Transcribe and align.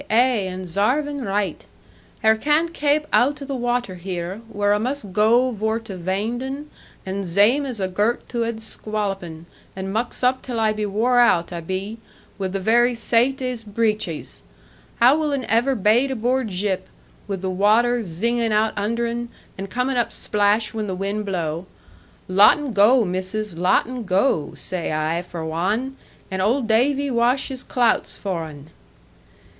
ay 0.09 0.47
and 0.47 0.65
zarve 0.65 1.07
un 1.07 1.21
raight. 1.21 1.65
Her 2.23 2.35
can't 2.35 2.73
kape 2.73 3.05
out 3.13 3.39
o' 3.39 3.45
the 3.45 3.53
watter 3.55 3.93
here, 3.93 4.41
whur 4.51 4.73
a' 4.73 4.79
must 4.79 5.13
goo 5.13 5.51
vor 5.51 5.79
to 5.81 5.95
vaind 5.95 6.41
un, 6.41 6.65
zame 7.23 7.67
as 7.67 7.79
a 7.79 7.87
gurt 7.87 8.27
to 8.29 8.43
ad 8.43 8.55
squalloping, 8.61 9.45
and 9.75 9.93
mux 9.93 10.23
up 10.23 10.41
till 10.41 10.59
I 10.59 10.73
be 10.73 10.87
wore 10.87 11.19
out, 11.19 11.53
I 11.53 11.61
be, 11.61 11.99
wi' 12.39 12.47
the 12.47 12.59
very 12.59 12.95
saight 12.95 13.43
of 13.43 13.47
's 13.55 13.63
braiches. 13.63 14.41
How 14.99 15.19
wil 15.19 15.33
un 15.33 15.45
ever 15.45 15.75
baide 15.75 16.09
aboard 16.09 16.47
zhip, 16.47 16.87
wi' 17.27 17.35
the 17.35 17.51
watter 17.51 17.99
zinging 17.99 18.51
out 18.51 18.73
under 18.75 19.05
un, 19.05 19.29
and 19.55 19.69
comin' 19.69 19.97
up 19.97 20.11
splash 20.11 20.73
when 20.73 20.87
the 20.87 20.95
wind 20.95 21.27
blow. 21.27 21.67
Latt 22.27 22.57
un 22.57 22.71
goo, 22.71 23.05
missus, 23.05 23.53
latt 23.55 23.85
un 23.85 24.01
goo, 24.01 24.55
zay 24.55 24.91
I 24.91 25.21
for 25.21 25.45
wan, 25.45 25.95
and 26.31 26.41
old 26.41 26.67
Davy 26.67 27.11
wash 27.11 27.49
his 27.49 27.63
clouts 27.63 28.17
for 28.17 28.45
un.' 28.45 28.71